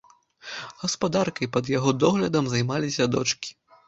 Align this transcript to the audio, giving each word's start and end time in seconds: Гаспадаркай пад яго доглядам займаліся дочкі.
Гаспадаркай 0.83 1.47
пад 1.57 1.69
яго 1.73 1.93
доглядам 2.05 2.43
займаліся 2.55 3.07
дочкі. 3.17 3.53